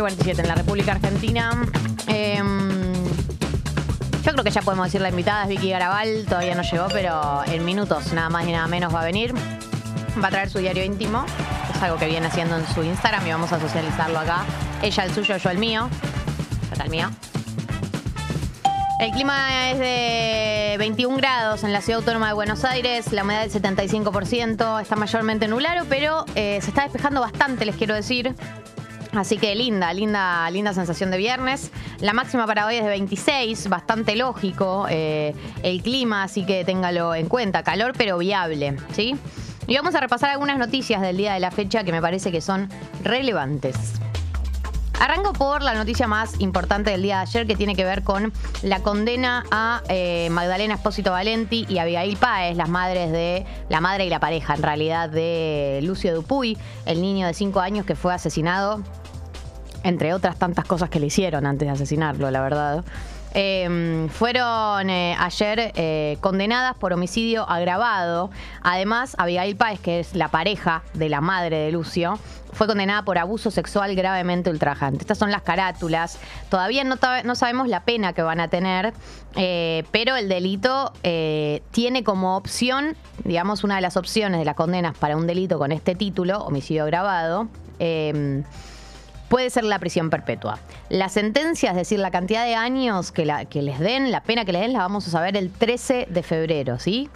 8.47 0.00 0.40
en 0.40 0.48
la 0.48 0.54
República 0.54 0.92
Argentina. 0.92 1.50
Em, 2.06 2.92
yo 4.24 4.32
creo 4.32 4.44
que 4.44 4.50
ya 4.50 4.62
podemos 4.62 4.86
decir 4.86 5.00
la 5.00 5.10
invitada 5.10 5.42
es 5.44 5.48
Vicky 5.48 5.70
Garabal, 5.70 6.24
todavía 6.26 6.54
no 6.54 6.62
llegó, 6.62 6.88
pero 6.88 7.42
en 7.46 7.64
minutos 7.64 8.12
nada 8.12 8.28
más 8.28 8.46
y 8.46 8.52
nada 8.52 8.66
menos 8.66 8.94
va 8.94 9.02
a 9.02 9.04
venir. 9.04 9.34
Va 10.22 10.28
a 10.28 10.30
traer 10.30 10.50
su 10.50 10.58
diario 10.58 10.84
íntimo, 10.84 11.24
es 11.74 11.82
algo 11.82 11.96
que 11.98 12.06
viene 12.06 12.26
haciendo 12.26 12.56
en 12.56 12.66
su 12.66 12.82
Instagram 12.82 13.26
y 13.26 13.30
vamos 13.30 13.52
a 13.52 13.60
socializarlo 13.60 14.18
acá. 14.18 14.44
Ella 14.82 15.04
el 15.04 15.14
suyo, 15.14 15.36
yo 15.36 15.50
el 15.50 15.58
mío. 15.58 15.88
Acá 16.72 16.84
el 16.84 16.90
mío. 16.90 17.10
El 19.00 19.12
clima 19.12 19.70
es 19.70 19.78
de 19.78 20.76
21 20.78 21.16
grados 21.16 21.64
en 21.64 21.72
la 21.72 21.80
ciudad 21.80 22.00
autónoma 22.00 22.28
de 22.28 22.34
Buenos 22.34 22.66
Aires, 22.66 23.12
la 23.12 23.22
humedad 23.22 23.48
del 23.48 23.50
75%, 23.50 24.82
está 24.82 24.94
mayormente 24.94 25.48
nublado, 25.48 25.86
pero 25.88 26.26
eh, 26.34 26.58
se 26.60 26.68
está 26.68 26.82
despejando 26.82 27.22
bastante, 27.22 27.64
les 27.64 27.76
quiero 27.76 27.94
decir. 27.94 28.34
Así 29.12 29.38
que 29.38 29.54
linda, 29.56 29.92
linda, 29.92 30.48
linda 30.50 30.72
sensación 30.72 31.10
de 31.10 31.18
viernes. 31.18 31.72
La 32.00 32.12
máxima 32.12 32.46
para 32.46 32.66
hoy 32.66 32.76
es 32.76 32.84
de 32.84 32.90
26, 32.90 33.68
bastante 33.68 34.14
lógico 34.14 34.86
eh, 34.88 35.34
el 35.62 35.82
clima, 35.82 36.22
así 36.22 36.46
que 36.46 36.64
téngalo 36.64 37.14
en 37.14 37.28
cuenta. 37.28 37.62
Calor 37.64 37.92
pero 37.96 38.18
viable, 38.18 38.76
¿sí? 38.92 39.16
Y 39.66 39.76
vamos 39.76 39.94
a 39.94 40.00
repasar 40.00 40.30
algunas 40.30 40.58
noticias 40.58 41.00
del 41.00 41.16
día 41.16 41.34
de 41.34 41.40
la 41.40 41.50
fecha 41.50 41.82
que 41.82 41.92
me 41.92 42.00
parece 42.00 42.30
que 42.30 42.40
son 42.40 42.68
relevantes. 43.02 44.00
Arranco 45.00 45.32
por 45.32 45.62
la 45.62 45.74
noticia 45.74 46.06
más 46.06 46.38
importante 46.40 46.90
del 46.90 47.00
día 47.00 47.16
de 47.16 47.22
ayer 47.22 47.46
que 47.46 47.56
tiene 47.56 47.74
que 47.74 47.84
ver 47.84 48.02
con 48.02 48.34
la 48.62 48.80
condena 48.80 49.44
a 49.50 49.82
eh, 49.88 50.28
Magdalena 50.30 50.74
Espósito 50.74 51.10
Valenti 51.10 51.64
y 51.70 51.78
Abigail 51.78 52.18
Páez, 52.18 52.54
las 52.54 52.68
madres 52.68 53.10
de 53.10 53.46
la 53.70 53.80
madre 53.80 54.04
y 54.04 54.10
la 54.10 54.20
pareja 54.20 54.54
en 54.54 54.62
realidad 54.62 55.08
de 55.08 55.80
Lucio 55.82 56.14
Dupuy, 56.14 56.58
el 56.84 57.00
niño 57.00 57.26
de 57.26 57.32
5 57.32 57.60
años 57.60 57.86
que 57.86 57.94
fue 57.94 58.12
asesinado 58.12 58.82
entre 59.82 60.14
otras 60.14 60.36
tantas 60.36 60.64
cosas 60.64 60.90
que 60.90 61.00
le 61.00 61.06
hicieron 61.06 61.46
antes 61.46 61.66
de 61.66 61.72
asesinarlo, 61.72 62.30
la 62.30 62.40
verdad. 62.40 62.84
Em, 63.32 64.08
fueron 64.08 64.90
eh, 64.90 65.14
ayer 65.16 65.72
eh, 65.76 66.18
condenadas 66.20 66.76
por 66.76 66.92
homicidio 66.92 67.48
agravado. 67.48 68.30
Además, 68.62 69.14
Abigail 69.18 69.54
Páez, 69.56 69.78
que 69.78 70.00
es 70.00 70.16
la 70.16 70.28
pareja 70.28 70.82
de 70.94 71.08
la 71.08 71.20
madre 71.20 71.58
de 71.58 71.70
Lucio, 71.72 72.18
fue 72.52 72.66
condenada 72.66 73.04
por 73.04 73.18
abuso 73.18 73.52
sexual 73.52 73.94
gravemente 73.94 74.50
ultrajante. 74.50 75.02
Estas 75.02 75.18
son 75.18 75.30
las 75.30 75.42
carátulas. 75.42 76.18
Todavía 76.48 76.82
no, 76.82 76.96
no 77.24 77.34
sabemos 77.36 77.68
la 77.68 77.84
pena 77.84 78.12
que 78.12 78.22
van 78.22 78.40
a 78.40 78.48
tener, 78.48 78.92
eh, 79.36 79.84
pero 79.92 80.16
el 80.16 80.28
delito 80.28 80.92
tiene 81.70 82.02
como 82.02 82.36
opción, 82.36 82.96
digamos, 83.22 83.62
una 83.62 83.76
de 83.76 83.82
las 83.82 83.96
opciones 83.96 84.40
de 84.40 84.44
las 84.44 84.56
condenas 84.56 84.96
para 84.98 85.16
un 85.16 85.28
delito 85.28 85.58
con 85.58 85.70
este 85.70 85.94
título, 85.94 86.40
homicidio 86.40 86.82
agravado 86.82 87.46
em, 87.78 88.42
puede 89.30 89.48
ser 89.48 89.64
la 89.64 89.78
prisión 89.78 90.10
perpetua. 90.10 90.58
La 90.90 91.08
sentencia, 91.08 91.70
es 91.70 91.76
decir, 91.76 92.00
la 92.00 92.10
cantidad 92.10 92.44
de 92.44 92.56
años 92.56 93.12
que, 93.12 93.24
la, 93.24 93.44
que 93.44 93.62
les 93.62 93.78
den, 93.78 94.10
la 94.10 94.22
pena 94.22 94.44
que 94.44 94.52
les 94.52 94.60
den, 94.60 94.72
la 94.74 94.80
vamos 94.80 95.06
a 95.06 95.10
saber 95.10 95.36
el 95.36 95.50
13 95.50 96.08
de 96.10 96.22
febrero, 96.22 96.78
¿sí? 96.78 97.08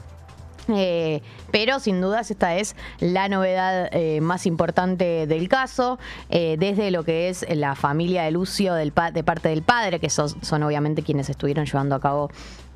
Eh, 0.69 1.21
pero 1.51 1.79
sin 1.79 2.01
dudas 2.01 2.31
esta 2.31 2.57
es 2.57 2.75
la 3.01 3.29
novedad 3.29 3.89
eh, 3.93 4.21
más 4.23 4.47
importante 4.47 5.27
del 5.27 5.49
caso, 5.49 5.99
eh, 6.31 6.57
desde 6.59 6.91
lo 6.91 7.05
que 7.05 7.29
es 7.29 7.45
la 7.51 7.75
familia 7.75 8.23
de 8.23 8.31
Lucio 8.31 8.75
del 8.75 8.93
de 9.13 9.25
parte 9.25 9.49
del 9.49 9.63
padre, 9.63 9.99
que 9.99 10.09
son, 10.09 10.43
son 10.43 10.63
obviamente 10.63 11.03
quienes 11.03 11.29
estuvieron 11.29 11.67
llevando 11.67 11.97
a 11.97 12.01
cabo 12.01 12.31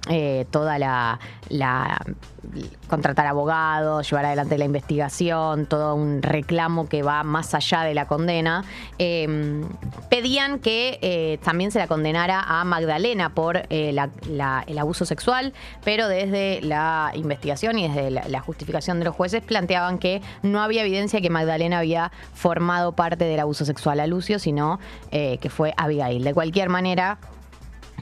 eh, 0.09 0.47
toda 0.51 0.79
la, 0.79 1.19
contratar 2.89 3.27
abogados, 3.27 4.09
llevar 4.09 4.25
adelante 4.25 4.57
la 4.57 4.65
investigación, 4.65 5.67
todo 5.67 5.95
un 5.95 6.23
reclamo 6.23 6.89
que 6.89 7.03
va 7.03 7.25
más 7.25 7.55
allá 7.55 7.83
de 7.83 7.93
la 7.93 8.07
condena, 8.07 8.65
em, 8.99 9.69
pedían 10.09 10.61
que 10.61 10.99
eh, 11.03 11.39
también 11.45 11.71
se 11.73 11.79
la 11.79 11.89
condenara 11.89 12.41
a 12.41 12.65
Magdalena 12.65 13.35
por 13.35 13.59
eh, 13.69 13.95
el 14.67 14.79
abuso 14.79 15.05
sexual, 15.05 15.53
pero 15.85 16.09
desde 16.09 16.63
la 16.63 17.11
investigación 17.15 17.79
y 17.79 17.89
desde 17.89 18.11
la, 18.11 18.41
justificación 18.41 19.01
de 19.01 19.05
los 19.05 19.15
jueces 19.15 19.43
planteaban 19.43 19.99
que 19.99 20.23
no 20.43 20.63
había 20.63 20.83
evidencia 20.83 21.21
que 21.21 21.29
Magdalena 21.29 21.81
había 21.81 22.13
formado 22.33 22.93
parte 22.93 23.25
del 23.25 23.41
abuso 23.41 23.67
sexual 23.67 24.01
a 24.01 24.07
Lucio, 24.07 24.39
sino 24.39 24.79
que 25.11 25.51
fue 25.51 25.75
Abigail. 25.77 26.25
De 26.25 26.33
cualquier 26.33 26.69
manera, 26.69 27.19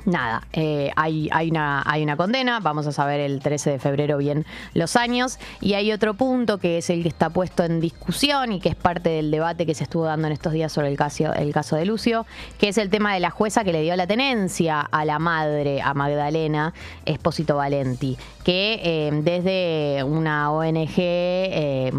nada, 0.06 0.46
eh, 0.52 0.90
hay, 0.96 1.28
hay, 1.32 1.50
una, 1.50 1.82
hay 1.84 2.02
una 2.02 2.16
condena, 2.16 2.60
vamos 2.60 2.86
a 2.86 2.92
saber 2.92 3.20
el 3.20 3.40
13 3.40 3.70
de 3.70 3.78
febrero 3.78 4.18
bien 4.18 4.46
los 4.74 4.96
años, 4.96 5.38
y 5.60 5.74
hay 5.74 5.92
otro 5.92 6.14
punto 6.14 6.58
que 6.58 6.78
es 6.78 6.90
el 6.90 7.02
que 7.02 7.08
está 7.08 7.30
puesto 7.30 7.64
en 7.64 7.80
discusión 7.80 8.52
y 8.52 8.60
que 8.60 8.68
es 8.68 8.76
parte 8.76 9.10
del 9.10 9.30
debate 9.30 9.66
que 9.66 9.74
se 9.74 9.84
estuvo 9.84 10.04
dando 10.04 10.26
en 10.26 10.32
estos 10.32 10.52
días 10.52 10.72
sobre 10.72 10.88
el 10.88 10.96
caso, 10.96 11.32
el 11.34 11.52
caso 11.52 11.76
de 11.76 11.84
Lucio, 11.84 12.26
que 12.58 12.68
es 12.68 12.78
el 12.78 12.90
tema 12.90 13.14
de 13.14 13.20
la 13.20 13.30
jueza 13.30 13.64
que 13.64 13.72
le 13.72 13.82
dio 13.82 13.96
la 13.96 14.06
tenencia 14.06 14.80
a 14.80 15.04
la 15.04 15.18
madre, 15.18 15.82
a 15.82 15.94
Magdalena 15.94 16.72
Espósito 17.04 17.56
Valenti, 17.56 18.16
que 18.44 18.80
eh, 18.82 19.10
desde 19.22 20.04
una 20.04 20.52
ONG 20.52 20.94
eh, 20.98 21.92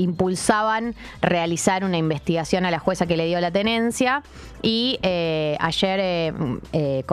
impulsaban 0.00 0.94
realizar 1.20 1.84
una 1.84 1.98
investigación 1.98 2.64
a 2.64 2.70
la 2.70 2.78
jueza 2.78 3.06
que 3.06 3.16
le 3.16 3.26
dio 3.26 3.40
la 3.40 3.50
tenencia. 3.50 4.22
Y 4.62 4.98
ayer 5.02 6.34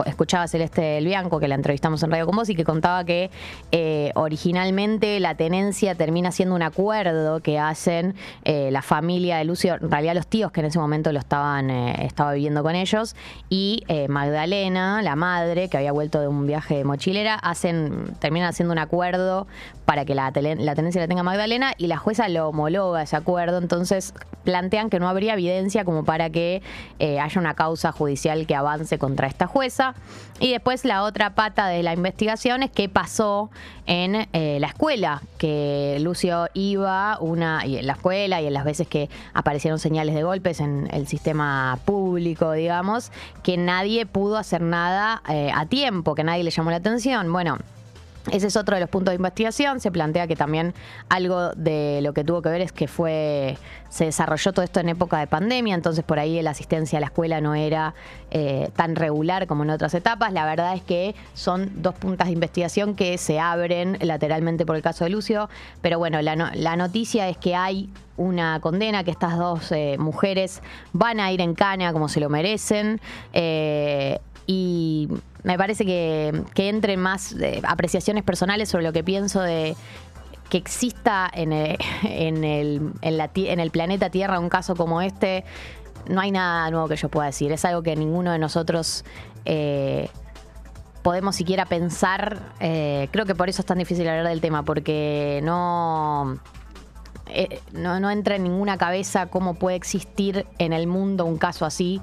escuchaba 0.04 0.44
a 0.44 0.48
Celeste 0.48 0.98
El 0.98 1.06
Bianco, 1.06 1.40
que 1.40 1.48
la 1.48 1.54
entrevistamos 1.54 2.02
en 2.02 2.10
Radio 2.10 2.26
con 2.26 2.36
vos, 2.36 2.48
y 2.48 2.54
que 2.54 2.64
contaba 2.64 3.04
que 3.04 3.30
eh, 3.72 4.12
originalmente 4.14 5.18
la 5.20 5.34
tenencia 5.34 5.94
termina 5.94 6.32
siendo 6.32 6.54
un 6.54 6.62
acuerdo 6.62 7.40
que 7.40 7.58
hacen 7.58 8.14
eh, 8.44 8.70
la 8.70 8.82
familia 8.82 9.38
de 9.38 9.44
Lucio, 9.44 9.74
en 9.74 9.90
realidad 9.90 10.14
los 10.14 10.26
tíos 10.26 10.52
que 10.52 10.60
en 10.60 10.66
ese 10.66 10.78
momento 10.78 11.12
lo 11.12 11.18
estaban, 11.18 11.70
eh, 11.70 12.06
estaba 12.06 12.32
viviendo 12.32 12.62
con 12.62 12.74
ellos, 12.74 13.16
y 13.48 13.84
Magdalena, 14.08 15.02
la 15.02 15.16
madre, 15.16 15.68
que 15.68 15.76
había 15.76 15.92
vuelto 15.92 16.20
de 16.20 16.28
un 16.28 16.46
viaje 16.46 16.76
de 16.76 16.84
mochilera, 16.84 17.34
hacen, 17.34 18.14
terminan 18.20 18.48
haciendo 18.48 18.72
un 18.72 18.78
acuerdo 18.78 19.46
para 19.84 20.04
que 20.04 20.14
la, 20.14 20.30
la 20.30 20.74
tenencia 20.74 21.00
la 21.00 21.08
tenga 21.08 21.22
Magdalena 21.22 21.72
y 21.78 21.86
la 21.86 21.96
jueza 21.96 22.28
lo 22.28 22.52
ese 22.98 23.16
acuerdo, 23.16 23.58
entonces 23.58 24.14
plantean 24.44 24.88
que 24.90 24.98
no 24.98 25.08
habría 25.08 25.34
evidencia 25.34 25.84
como 25.84 26.04
para 26.04 26.30
que 26.30 26.62
haya 27.00 27.40
una 27.40 27.54
causa 27.54 27.92
judicial 27.92 28.46
que 28.46 28.54
avance 28.54 28.98
contra 28.98 29.26
esta 29.26 29.46
jueza. 29.46 29.94
Y 30.40 30.52
después 30.52 30.84
la 30.84 31.02
otra 31.02 31.34
pata 31.34 31.66
de 31.66 31.82
la 31.82 31.92
investigación 31.92 32.62
es 32.62 32.70
qué 32.70 32.88
pasó 32.88 33.50
en 33.86 34.28
eh, 34.32 34.58
la 34.60 34.68
escuela, 34.68 35.22
que 35.38 35.98
Lucio 36.00 36.46
iba 36.54 37.18
una, 37.20 37.66
y 37.66 37.78
en 37.78 37.86
la 37.86 37.94
escuela 37.94 38.40
y 38.40 38.46
en 38.46 38.52
las 38.52 38.64
veces 38.64 38.86
que 38.86 39.08
aparecieron 39.34 39.78
señales 39.78 40.14
de 40.14 40.22
golpes 40.22 40.60
en 40.60 40.88
el 40.92 41.08
sistema 41.08 41.78
público, 41.84 42.52
digamos, 42.52 43.10
que 43.42 43.56
nadie 43.56 44.06
pudo 44.06 44.36
hacer 44.36 44.60
nada 44.60 45.22
eh, 45.28 45.50
a 45.52 45.66
tiempo, 45.66 46.14
que 46.14 46.22
nadie 46.22 46.44
le 46.44 46.50
llamó 46.50 46.70
la 46.70 46.76
atención. 46.76 47.32
Bueno, 47.32 47.58
ese 48.32 48.46
es 48.48 48.56
otro 48.56 48.74
de 48.74 48.80
los 48.80 48.90
puntos 48.90 49.12
de 49.12 49.16
investigación. 49.16 49.80
Se 49.80 49.90
plantea 49.90 50.26
que 50.26 50.36
también 50.36 50.74
algo 51.08 51.50
de 51.50 52.00
lo 52.02 52.12
que 52.12 52.24
tuvo 52.24 52.42
que 52.42 52.48
ver 52.48 52.60
es 52.60 52.72
que 52.72 52.88
fue 52.88 53.56
se 53.88 54.04
desarrolló 54.04 54.52
todo 54.52 54.64
esto 54.64 54.80
en 54.80 54.90
época 54.90 55.18
de 55.18 55.26
pandemia, 55.26 55.74
entonces 55.74 56.04
por 56.04 56.18
ahí 56.18 56.40
la 56.42 56.50
asistencia 56.50 56.98
a 56.98 57.00
la 57.00 57.06
escuela 57.06 57.40
no 57.40 57.54
era 57.54 57.94
eh, 58.30 58.70
tan 58.76 58.96
regular 58.96 59.46
como 59.46 59.64
en 59.64 59.70
otras 59.70 59.94
etapas. 59.94 60.32
La 60.32 60.44
verdad 60.44 60.74
es 60.74 60.82
que 60.82 61.14
son 61.34 61.70
dos 61.82 61.94
puntas 61.94 62.28
de 62.28 62.34
investigación 62.34 62.94
que 62.94 63.16
se 63.18 63.40
abren 63.40 63.98
lateralmente 64.00 64.66
por 64.66 64.76
el 64.76 64.82
caso 64.82 65.04
de 65.04 65.10
Lucio, 65.10 65.48
pero 65.80 65.98
bueno, 65.98 66.20
la, 66.20 66.76
noticia 66.76 67.28
es 67.28 67.38
que 67.38 67.56
hay 67.56 67.88
una 68.16 68.60
condena, 68.60 69.04
que 69.04 69.10
estas 69.10 69.38
dos 69.38 69.72
eh, 69.72 69.96
mujeres 69.98 70.60
van 70.92 71.18
a 71.20 71.32
ir 71.32 71.40
en 71.40 71.54
cana 71.54 71.92
como 71.92 72.08
se 72.08 72.20
lo 72.20 72.28
merecen. 72.28 73.00
Eh, 73.32 74.18
y 74.46 75.08
me 75.44 75.56
parece 75.56 75.84
que, 75.84 76.42
que 76.54 76.68
entren 76.68 77.00
más 77.00 77.32
eh, 77.32 77.60
apreciaciones 77.66 78.24
personales 78.24 78.68
sobre 78.68 78.84
lo 78.84 78.92
que 78.92 79.04
pienso 79.04 79.40
de 79.40 79.76
que 80.48 80.58
exista 80.58 81.30
en 81.32 81.52
el, 81.52 81.78
en, 82.04 82.44
el, 82.44 82.92
en, 83.02 83.60
el 83.60 83.70
planeta 83.70 84.10
Tierra 84.10 84.38
un 84.38 84.48
caso 84.48 84.74
como 84.76 85.00
este, 85.02 85.44
no 86.08 86.20
hay 86.20 86.30
nada 86.30 86.70
nuevo 86.70 86.88
que 86.88 86.96
yo 86.96 87.08
pueda 87.08 87.26
decir. 87.26 87.52
Es 87.52 87.64
algo 87.64 87.82
que 87.82 87.94
ninguno 87.96 88.32
de 88.32 88.38
nosotros 88.38 89.04
eh, 89.44 90.08
podemos 91.02 91.36
siquiera 91.36 91.66
pensar. 91.66 92.38
Eh, 92.60 93.08
creo 93.10 93.26
que 93.26 93.34
por 93.34 93.48
eso 93.48 93.62
es 93.62 93.66
tan 93.66 93.78
difícil 93.78 94.08
hablar 94.08 94.28
del 94.28 94.40
tema, 94.40 94.62
porque 94.62 95.40
no, 95.42 96.38
no, 97.72 98.00
no 98.00 98.10
entra 98.10 98.36
en 98.36 98.44
ninguna 98.44 98.78
cabeza 98.78 99.26
cómo 99.26 99.54
puede 99.54 99.76
existir 99.76 100.46
en 100.58 100.72
el 100.72 100.86
mundo 100.86 101.24
un 101.24 101.38
caso 101.38 101.64
así. 101.64 102.00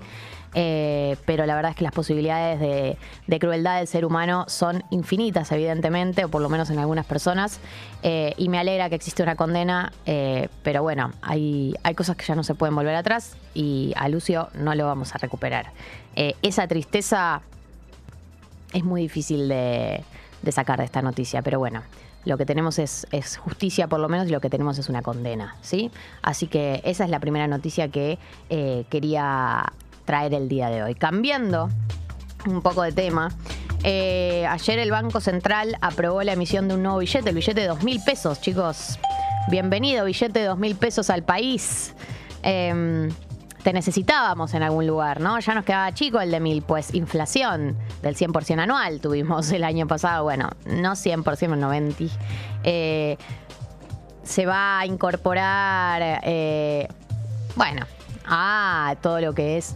Eh, 0.57 1.17
pero 1.25 1.45
la 1.45 1.53
verdad 1.53 1.71
es 1.71 1.77
que 1.77 1.83
las 1.83 1.91
posibilidades 1.91 2.61
de, 2.61 3.39
crueldad 3.39 3.77
del 3.77 3.87
ser 3.87 4.05
humano 4.05 4.45
son 4.47 4.83
infinitas, 4.89 5.51
evidentemente, 5.51 6.23
o 6.23 6.29
por 6.29 6.41
lo 6.41 6.47
menos 6.47 6.69
en 6.69 6.79
algunas 6.79 7.05
personas, 7.05 7.59
eh, 8.03 8.33
y 8.37 8.47
me 8.47 8.57
alegra 8.57 8.87
que 8.87 8.95
existe 8.95 9.21
una 9.21 9.35
condena, 9.35 9.91
eh, 10.05 10.47
pero 10.63 10.81
bueno, 10.81 11.11
hay, 11.21 11.75
hay 11.83 11.93
cosas 11.93 12.15
que 12.15 12.25
ya 12.25 12.35
no 12.35 12.43
se 12.43 12.55
pueden 12.55 12.73
volver 12.73 12.95
atrás 12.95 13.35
y 13.53 13.91
a 13.97 14.07
Lucio 14.07 14.47
no 14.53 14.73
lo 14.75 14.85
vamos 14.85 15.13
a 15.13 15.17
recuperar. 15.17 15.73
esa 16.15 16.67
tristeza 16.67 17.41
es 18.71 18.83
muy 18.85 19.01
difícil 19.01 19.49
de, 19.49 20.03
sacar 20.51 20.79
de 20.79 20.85
esta 20.85 21.01
noticia, 21.01 21.41
pero 21.41 21.59
bueno 21.59 21.83
lo 22.25 22.37
que 22.37 22.45
tenemos 22.45 22.79
es, 22.79 23.07
es, 23.11 23.37
justicia 23.37 23.87
por 23.87 23.99
lo 23.99 24.09
menos 24.09 24.27
y 24.27 24.31
lo 24.31 24.41
que 24.41 24.49
tenemos 24.49 24.77
es 24.77 24.89
una 24.89 25.01
condena, 25.01 25.55
¿sí? 25.61 25.91
Así 26.21 26.47
que 26.47 26.81
esa 26.83 27.03
es 27.03 27.09
la 27.09 27.19
primera 27.19 27.47
noticia 27.47 27.87
que 27.89 28.17
quería 28.89 29.73
traer 30.05 30.33
el 30.33 30.47
día 30.49 30.69
de 30.69 30.83
hoy. 30.83 30.95
Cambiando 30.95 31.69
un 32.47 32.61
poco 32.61 32.83
de 32.83 32.91
tema. 32.91 33.31
eh, 33.83 34.45
ayer 34.47 34.79
el 34.79 34.91
Banco 34.91 35.19
Central 35.19 35.77
aprobó 35.81 36.23
la 36.23 36.33
emisión 36.33 36.67
de 36.67 36.75
un 36.75 36.83
nuevo 36.83 36.99
billete, 36.99 37.29
el 37.29 37.35
billete 37.35 37.61
de 37.61 37.67
dos 37.67 37.83
mil 37.83 38.01
pesos, 38.03 38.41
chicos. 38.41 38.99
Bienvenido, 39.49 40.05
billete 40.05 40.39
de 40.39 40.45
dos 40.45 40.57
mil 40.57 40.75
pesos 40.75 41.09
al 41.09 41.23
país. 41.23 41.93
Em, 42.41 43.09
te 43.63 43.73
necesitábamos 43.73 44.53
en 44.53 44.63
algún 44.63 44.87
lugar, 44.87 45.19
¿no? 45.19 45.39
Ya 45.39 45.53
nos 45.53 45.65
quedaba 45.65 45.91
chico 45.93 46.19
el 46.19 46.31
de 46.31 46.39
mil, 46.39 46.61
pues 46.61 46.93
inflación 46.93 47.75
del 48.01 48.15
100% 48.15 48.59
anual 48.59 48.99
tuvimos 48.99 49.51
el 49.51 49.63
año 49.63 49.87
pasado, 49.87 50.23
bueno, 50.23 50.49
no 50.65 50.91
100%, 50.91 51.57
90. 51.57 52.03
Eh, 52.63 53.17
se 54.23 54.45
va 54.45 54.79
a 54.79 54.85
incorporar, 54.85 56.19
eh, 56.23 56.87
bueno, 57.55 57.85
a 58.25 58.95
todo 59.01 59.21
lo 59.21 59.33
que 59.33 59.57
es 59.57 59.75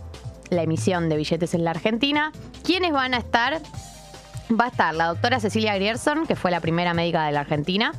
la 0.49 0.63
emisión 0.63 1.09
de 1.09 1.17
billetes 1.17 1.53
en 1.53 1.63
la 1.63 1.71
Argentina. 1.71 2.31
¿Quiénes 2.63 2.91
van 2.91 3.13
a 3.13 3.17
estar? 3.17 3.61
Va 4.59 4.65
a 4.65 4.67
estar 4.69 4.95
la 4.95 5.07
doctora 5.07 5.39
Cecilia 5.39 5.75
Grierson, 5.75 6.25
que 6.25 6.35
fue 6.35 6.49
la 6.49 6.59
primera 6.59 6.93
médica 6.93 7.25
de 7.25 7.31
la 7.31 7.41
Argentina, 7.41 7.93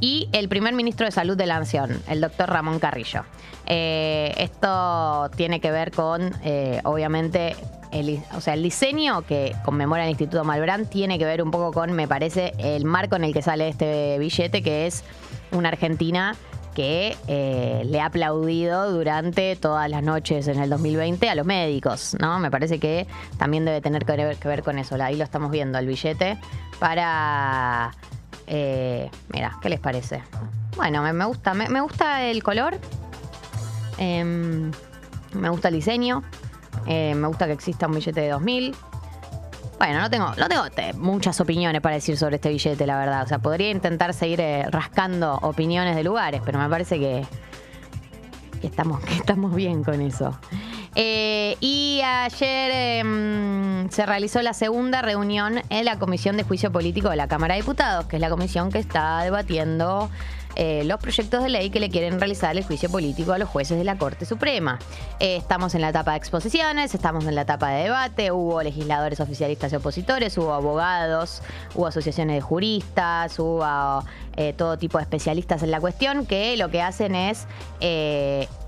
y 0.00 0.28
el 0.32 0.48
primer 0.48 0.74
ministro 0.74 1.06
de 1.06 1.12
Salud 1.12 1.36
de 1.36 1.46
la 1.46 1.58
Nación, 1.58 2.02
el 2.08 2.20
doctor 2.20 2.50
Ramón 2.50 2.78
Carrillo. 2.78 3.24
Eh, 3.66 4.34
esto 4.38 5.30
tiene 5.36 5.60
que 5.60 5.70
ver 5.70 5.90
con, 5.92 6.34
eh, 6.42 6.80
obviamente, 6.84 7.56
el, 7.92 8.20
o 8.34 8.40
sea, 8.40 8.54
el 8.54 8.62
diseño 8.62 9.22
que 9.22 9.54
conmemora 9.64 10.04
el 10.04 10.10
Instituto 10.10 10.44
Malbrán 10.44 10.86
tiene 10.86 11.18
que 11.18 11.24
ver 11.24 11.42
un 11.42 11.50
poco 11.50 11.72
con, 11.72 11.92
me 11.92 12.06
parece, 12.08 12.52
el 12.58 12.84
marco 12.84 13.16
en 13.16 13.24
el 13.24 13.32
que 13.32 13.42
sale 13.42 13.68
este 13.68 14.18
billete, 14.18 14.62
que 14.62 14.86
es 14.86 15.04
una 15.52 15.68
Argentina 15.68 16.36
que 16.74 17.16
eh, 17.26 17.82
le 17.86 18.00
ha 18.00 18.06
aplaudido 18.06 18.92
durante 18.92 19.56
todas 19.56 19.90
las 19.90 20.02
noches 20.02 20.46
en 20.46 20.60
el 20.60 20.70
2020 20.70 21.28
a 21.28 21.34
los 21.34 21.44
médicos, 21.44 22.16
¿no? 22.20 22.38
Me 22.38 22.52
parece 22.52 22.78
que 22.78 23.08
también 23.36 23.64
debe 23.64 23.80
tener 23.80 24.04
que 24.04 24.12
ver, 24.16 24.36
que 24.36 24.46
ver 24.46 24.62
con 24.62 24.78
eso. 24.78 24.94
Ahí 25.02 25.16
lo 25.16 25.24
estamos 25.24 25.50
viendo, 25.50 25.78
el 25.78 25.86
billete, 25.86 26.38
para... 26.78 27.90
eh, 28.48 29.10
mira, 29.32 29.56
¿qué 29.62 29.68
les 29.68 29.80
parece? 29.80 30.22
Bueno, 30.76 31.02
me, 31.02 31.12
me 31.12 31.24
gusta, 31.24 31.54
me, 31.54 31.80
gusta 31.80 32.24
el 32.24 32.42
color, 32.42 32.78
em, 33.98 34.70
me 35.34 35.48
gusta 35.50 35.68
el 35.68 35.74
diseño, 35.74 36.22
eh, 36.86 37.14
me 37.14 37.26
gusta 37.28 37.46
que 37.46 37.52
exista 37.52 37.86
un 37.86 37.94
billete 37.94 38.20
de 38.20 38.28
2000. 38.30 38.74
Bueno, 39.78 40.00
no 40.00 40.10
tengo, 40.10 40.32
no 40.36 40.48
tengo 40.48 40.70
te- 40.70 40.92
muchas 40.94 41.40
opiniones 41.40 41.80
para 41.80 41.94
decir 41.94 42.16
sobre 42.16 42.36
este 42.36 42.48
billete, 42.48 42.84
la 42.86 42.96
verdad. 42.98 43.22
O 43.22 43.26
sea, 43.28 43.38
podría 43.38 43.70
intentar 43.70 44.12
seguir 44.12 44.40
eh, 44.40 44.66
rascando 44.70 45.34
opiniones 45.42 45.94
de 45.94 46.02
lugares, 46.02 46.40
pero 46.44 46.58
me 46.58 46.68
parece 46.68 46.98
que, 46.98 47.24
que 48.60 48.66
estamos, 48.66 49.00
que 49.04 49.14
estamos 49.14 49.54
bien 49.54 49.84
con 49.84 50.00
eso. 50.00 50.36
Eh, 50.94 51.56
y 51.60 52.00
ayer 52.02 52.70
em, 53.00 53.90
se 53.90 54.06
realizó 54.06 54.42
la 54.42 54.54
segunda 54.54 55.02
reunión 55.02 55.62
en 55.70 55.84
la 55.84 55.98
Comisión 55.98 56.36
de 56.36 56.42
Juicio 56.42 56.72
Político 56.72 57.10
de 57.10 57.16
la 57.16 57.28
Cámara 57.28 57.54
de 57.54 57.60
Diputados, 57.60 58.06
que 58.06 58.16
es 58.16 58.20
la 58.20 58.30
comisión 58.30 58.70
que 58.70 58.78
está 58.78 59.22
debatiendo 59.22 60.10
eh, 60.56 60.82
los 60.84 60.98
proyectos 60.98 61.42
de 61.42 61.50
ley 61.50 61.70
que 61.70 61.78
le 61.78 61.88
quieren 61.88 62.18
realizar 62.18 62.56
el 62.56 62.64
juicio 62.64 62.90
político 62.90 63.32
a 63.32 63.38
los 63.38 63.48
jueces 63.48 63.78
de 63.78 63.84
la 63.84 63.96
Corte 63.96 64.24
Suprema. 64.24 64.78
Eh, 65.20 65.36
estamos 65.36 65.74
en 65.76 65.82
la 65.82 65.90
etapa 65.90 66.12
de 66.12 66.16
exposiciones, 66.16 66.94
estamos 66.94 67.26
en 67.26 67.36
la 67.36 67.42
etapa 67.42 67.70
de 67.70 67.84
debate, 67.84 68.32
hubo 68.32 68.60
legisladores 68.62 69.20
oficialistas 69.20 69.72
y 69.72 69.76
opositores, 69.76 70.36
hubo 70.36 70.52
abogados, 70.52 71.42
hubo 71.74 71.86
asociaciones 71.86 72.36
de 72.36 72.40
juristas, 72.40 73.38
hubo 73.38 74.04
todo 74.56 74.78
tipo 74.78 74.98
de 74.98 75.02
especialistas 75.02 75.64
en 75.64 75.72
la 75.72 75.80
cuestión 75.80 76.24
que 76.24 76.56
lo 76.56 76.70
que 76.70 76.80
hacen 76.80 77.16
es 77.16 77.46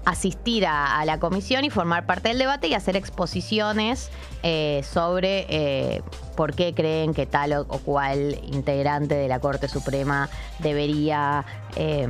asistir 0.04 0.66
a, 0.66 1.04
la 1.04 1.18
comisión 1.18 1.64
y 1.64 1.70
formar 1.70 2.06
parte 2.06 2.28
del 2.28 2.38
debate 2.38 2.68
y 2.68 2.74
hacer 2.74 2.96
exposiciones 2.96 4.10
eh, 4.42 4.82
sobre 4.84 5.46
eh, 5.48 6.02
por 6.36 6.54
qué 6.54 6.74
creen 6.74 7.14
que 7.14 7.26
tal 7.26 7.52
o, 7.52 7.60
o 7.62 7.78
cual 7.78 8.38
integrante 8.46 9.14
de 9.14 9.28
la 9.28 9.40
Corte 9.40 9.68
Suprema 9.68 10.28
debería 10.58 11.44
eh, 11.76 12.08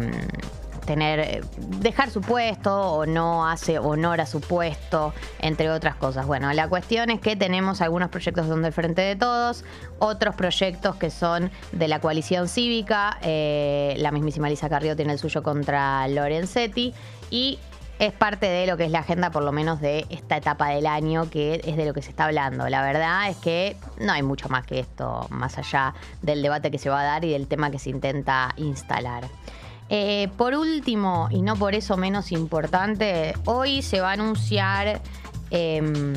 tener 0.86 1.44
dejar 1.56 2.10
su 2.10 2.20
puesto 2.20 2.74
o 2.74 3.06
no 3.06 3.46
hace 3.46 3.78
honor 3.78 4.20
a 4.20 4.26
su 4.26 4.40
puesto, 4.40 5.12
entre 5.40 5.70
otras 5.70 5.94
cosas. 5.94 6.26
Bueno, 6.26 6.52
la 6.52 6.68
cuestión 6.68 7.10
es 7.10 7.20
que 7.20 7.36
tenemos 7.36 7.80
algunos 7.80 8.08
proyectos 8.08 8.48
son 8.48 8.62
del 8.62 8.72
Frente 8.72 9.02
de 9.02 9.14
Todos, 9.14 9.64
otros 9.98 10.34
proyectos 10.34 10.96
que 10.96 11.10
son 11.10 11.50
de 11.72 11.86
la 11.86 12.00
coalición 12.00 12.48
cívica, 12.48 13.18
la 13.22 14.10
mismísima 14.10 14.48
Lisa 14.48 14.68
Carrió 14.68 14.96
tiene 14.96 15.12
el 15.12 15.18
suyo 15.18 15.42
contra 15.42 16.08
Lorenzetti 16.08 16.94
y 17.30 17.58
es 18.00 18.12
parte 18.12 18.46
de 18.46 18.66
lo 18.66 18.78
que 18.78 18.86
es 18.86 18.90
la 18.90 19.00
agenda, 19.00 19.30
por 19.30 19.42
lo 19.42 19.52
menos 19.52 19.78
de 19.82 20.06
esta 20.08 20.38
etapa 20.38 20.70
del 20.70 20.86
año, 20.86 21.28
que 21.28 21.60
es 21.62 21.76
de 21.76 21.84
lo 21.84 21.92
que 21.92 22.00
se 22.00 22.08
está 22.08 22.24
hablando. 22.24 22.66
La 22.70 22.80
verdad 22.80 23.28
es 23.28 23.36
que 23.36 23.76
no 23.98 24.10
hay 24.12 24.22
mucho 24.22 24.48
más 24.48 24.64
que 24.64 24.80
esto, 24.80 25.26
más 25.28 25.58
allá 25.58 25.92
del 26.22 26.40
debate 26.40 26.70
que 26.70 26.78
se 26.78 26.88
va 26.88 27.02
a 27.02 27.04
dar 27.04 27.26
y 27.26 27.30
del 27.30 27.46
tema 27.46 27.70
que 27.70 27.78
se 27.78 27.90
intenta 27.90 28.54
instalar. 28.56 29.24
Eh, 29.90 30.28
por 30.38 30.54
último, 30.54 31.28
y 31.30 31.42
no 31.42 31.56
por 31.56 31.74
eso 31.74 31.98
menos 31.98 32.32
importante, 32.32 33.34
hoy 33.44 33.82
se 33.82 34.00
va 34.00 34.10
a 34.10 34.12
anunciar 34.12 35.02
em, 35.50 36.14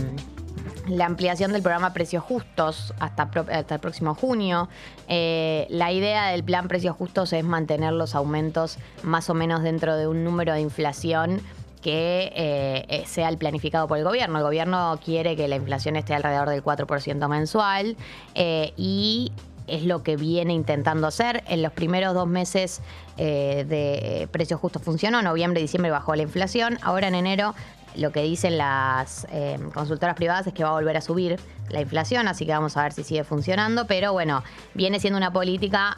la 0.87 1.05
ampliación 1.05 1.51
del 1.51 1.63
programa 1.63 1.91
Precios 1.91 2.23
Justos 2.23 2.93
hasta, 3.01 3.23
hasta 3.23 3.75
el 3.75 3.81
próximo 3.81 4.15
junio. 4.15 4.69
Eh, 5.09 5.67
la 5.69 5.91
idea 5.91 6.27
del 6.27 6.45
plan 6.45 6.69
Precios 6.69 6.95
Justos 6.95 7.33
es 7.33 7.43
mantener 7.43 7.91
los 7.91 8.15
aumentos 8.15 8.77
más 9.01 9.29
o 9.29 9.33
menos 9.33 9.63
dentro 9.63 9.97
de 9.97 10.07
un 10.07 10.23
número 10.23 10.53
de 10.53 10.61
inflación 10.61 11.41
que 11.83 12.31
eh, 12.33 12.85
eh, 12.87 13.03
sea 13.05 13.29
el 13.29 13.37
planificado 13.37 13.87
por 13.87 13.97
el 13.97 14.03
gobierno. 14.03 14.37
El 14.37 14.43
gobierno 14.43 14.99
quiere 15.03 15.35
que 15.35 15.47
la 15.47 15.57
inflación 15.57 15.95
esté 15.97 16.15
alrededor 16.15 16.49
del 16.49 16.63
4% 16.63 17.27
mensual 17.27 17.97
eh, 18.33 18.73
y 18.77 19.31
es 19.67 19.83
lo 19.83 20.01
que 20.01 20.15
viene 20.15 20.53
intentando 20.53 21.07
hacer. 21.07 21.43
En 21.47 21.61
los 21.61 21.73
primeros 21.73 22.13
dos 22.15 22.27
meses 22.27 22.81
de 23.15 24.27
precios 24.31 24.59
justos 24.59 24.81
funcionó, 24.81 25.21
noviembre 25.21 25.59
y 25.59 25.63
diciembre 25.63 25.91
bajó 25.91 26.15
la 26.15 26.23
inflación, 26.23 26.79
ahora 26.81 27.07
en 27.07 27.15
enero 27.15 27.53
lo 27.95 28.11
que 28.11 28.23
dicen 28.23 28.57
las 28.57 29.27
consultoras 29.71 30.15
privadas 30.15 30.47
es 30.47 30.53
que 30.53 30.63
va 30.63 30.71
a 30.71 30.73
volver 30.73 30.97
a 30.97 31.01
subir 31.01 31.39
la 31.69 31.79
inflación, 31.79 32.27
así 32.27 32.45
que 32.45 32.51
vamos 32.51 32.75
a 32.75 32.83
ver 32.83 32.91
si 32.91 33.03
sigue 33.03 33.23
funcionando, 33.23 33.85
pero 33.85 34.11
bueno, 34.11 34.43
viene 34.73 34.99
siendo 34.99 35.17
una 35.17 35.31
política 35.31 35.95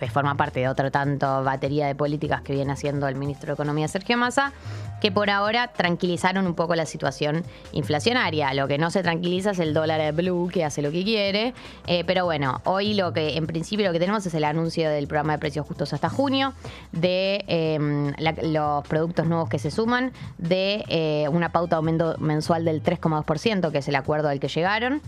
que 0.00 0.10
forma 0.10 0.34
parte 0.36 0.60
de 0.60 0.68
otro 0.68 0.90
tanto 0.90 1.44
batería 1.44 1.86
de 1.86 1.94
políticas 1.94 2.40
que 2.42 2.54
viene 2.54 2.72
haciendo 2.72 3.06
el 3.06 3.14
ministro 3.14 3.48
de 3.48 3.52
Economía 3.54 3.86
Sergio 3.86 4.16
Massa, 4.16 4.52
que 5.00 5.12
por 5.12 5.30
ahora 5.30 5.68
tranquilizaron 5.68 6.46
un 6.46 6.54
poco 6.54 6.74
la 6.74 6.86
situación 6.86 7.44
inflacionaria. 7.72 8.52
Lo 8.54 8.66
que 8.66 8.78
no 8.78 8.90
se 8.90 9.02
tranquiliza 9.02 9.50
es 9.52 9.58
el 9.58 9.72
dólar 9.74 10.12
blue 10.12 10.48
que 10.52 10.64
hace 10.64 10.82
lo 10.82 10.90
que 10.90 11.04
quiere, 11.04 11.54
Eh, 11.86 12.04
pero 12.06 12.24
bueno, 12.24 12.60
hoy 12.64 12.94
lo 12.94 13.12
que 13.12 13.36
en 13.36 13.46
principio 13.46 13.86
lo 13.86 13.92
que 13.92 13.98
tenemos 13.98 14.24
es 14.24 14.34
el 14.34 14.44
anuncio 14.44 14.88
del 14.90 15.06
programa 15.06 15.32
de 15.34 15.38
precios 15.38 15.66
justos 15.66 15.92
hasta 15.92 16.08
junio, 16.08 16.52
de 16.92 17.44
la- 18.18 18.34
los 18.42 18.86
productos 18.86 19.26
nuevos 19.26 19.48
que 19.48 19.58
se 19.58 19.70
suman, 19.70 20.12
de 20.38 20.84
eh, 20.88 21.28
una 21.30 21.50
pauta 21.52 21.76
de 21.76 21.78
aumento 21.78 22.16
mensual 22.18 22.64
del 22.64 22.82
3,2%, 22.82 23.70
que 23.72 23.78
es 23.78 23.88
el 23.88 23.96
acuerdo 23.96 24.28
al 24.28 24.40
que 24.40 24.48
llegaron. 24.48 25.00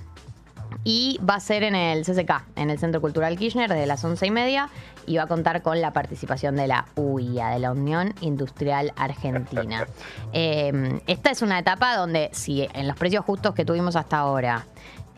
Y 0.84 1.20
va 1.28 1.36
a 1.36 1.40
ser 1.40 1.62
en 1.62 1.74
el 1.74 2.04
CCK, 2.04 2.44
en 2.56 2.70
el 2.70 2.78
Centro 2.78 3.00
Cultural 3.00 3.36
Kirchner, 3.36 3.70
desde 3.70 3.86
las 3.86 4.04
once 4.04 4.26
y 4.26 4.30
media. 4.30 4.68
Y 5.06 5.16
va 5.16 5.24
a 5.24 5.26
contar 5.26 5.62
con 5.62 5.80
la 5.80 5.92
participación 5.92 6.56
de 6.56 6.66
la 6.66 6.86
UIA, 6.96 7.50
de 7.50 7.58
la 7.58 7.72
Unión 7.72 8.14
Industrial 8.20 8.92
Argentina. 8.96 9.86
Eh, 10.34 11.00
esta 11.06 11.30
es 11.30 11.42
una 11.42 11.58
etapa 11.58 11.94
donde, 11.94 12.30
si 12.32 12.66
en 12.72 12.88
los 12.88 12.96
precios 12.96 13.24
justos 13.24 13.54
que 13.54 13.66
tuvimos 13.66 13.96
hasta 13.96 14.18
ahora 14.18 14.64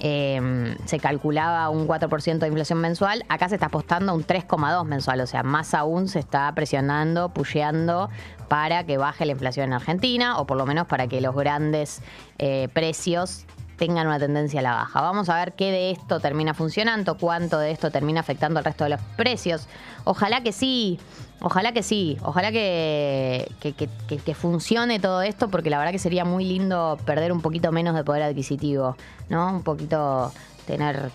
eh, 0.00 0.76
se 0.86 0.98
calculaba 0.98 1.68
un 1.68 1.86
4% 1.86 2.38
de 2.38 2.48
inflación 2.48 2.80
mensual, 2.80 3.24
acá 3.28 3.48
se 3.48 3.54
está 3.54 3.66
apostando 3.66 4.12
a 4.12 4.14
un 4.14 4.26
3,2 4.26 4.84
mensual. 4.84 5.20
O 5.20 5.26
sea, 5.26 5.42
más 5.42 5.74
aún 5.74 6.08
se 6.08 6.18
está 6.18 6.52
presionando, 6.54 7.28
pusheando 7.28 8.10
para 8.48 8.84
que 8.84 8.98
baje 8.98 9.24
la 9.24 9.32
inflación 9.32 9.66
en 9.66 9.72
Argentina, 9.74 10.38
o 10.38 10.46
por 10.46 10.56
lo 10.56 10.66
menos 10.66 10.86
para 10.86 11.06
que 11.06 11.20
los 11.20 11.34
grandes 11.34 12.02
eh, 12.38 12.68
precios 12.72 13.46
tengan 13.76 14.06
una 14.06 14.18
tendencia 14.18 14.60
a 14.60 14.62
la 14.62 14.72
baja. 14.72 15.00
Vamos 15.00 15.28
a 15.28 15.36
ver 15.36 15.52
qué 15.54 15.70
de 15.70 15.90
esto 15.90 16.20
termina 16.20 16.54
funcionando, 16.54 17.16
cuánto 17.16 17.58
de 17.58 17.70
esto 17.70 17.90
termina 17.90 18.20
afectando 18.20 18.58
al 18.58 18.64
resto 18.64 18.84
de 18.84 18.90
los 18.90 19.00
precios. 19.16 19.66
Ojalá 20.04 20.42
que 20.42 20.52
sí, 20.52 20.98
ojalá 21.40 21.72
que 21.72 21.82
sí, 21.82 22.18
ojalá 22.22 22.52
que, 22.52 23.50
que, 23.60 24.34
funcione 24.34 25.00
todo 25.00 25.22
esto, 25.22 25.48
porque 25.48 25.70
la 25.70 25.78
verdad 25.78 25.92
que 25.92 25.98
sería 25.98 26.24
muy 26.24 26.44
lindo 26.44 26.98
perder 27.04 27.32
un 27.32 27.40
poquito 27.40 27.72
menos 27.72 27.94
de 27.94 28.04
poder 28.04 28.22
adquisitivo, 28.22 28.96
¿no? 29.28 29.48
Un 29.50 29.62
poquito 29.62 30.32
tener, 30.66 31.10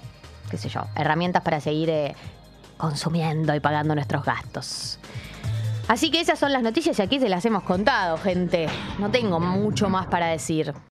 qué 0.50 0.58
sé 0.58 0.70
yo, 0.70 0.82
herramientas 0.96 1.44
para 1.44 1.60
seguir 1.60 1.90
eh, 1.90 2.16
consumiendo 2.78 3.54
y 3.56 3.60
pagando 3.60 3.96
nuestros 3.96 4.24
gastos. 4.24 5.00
Así 5.90 6.12
que 6.12 6.22
esas 6.22 6.38
son 6.38 6.54
las 6.54 6.62
noticias 6.62 7.00
y 7.00 7.02
aquí 7.02 7.20
se 7.20 7.30
las 7.30 7.44
hemos 7.46 7.64
contado, 7.64 8.18
gente. 8.20 8.68
No 9.00 9.10
tengo 9.10 9.40
mucho 9.40 9.90
más 9.90 10.06
para 10.06 10.28
decir. 10.28 10.74